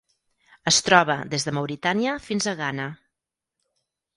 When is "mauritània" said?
1.57-2.17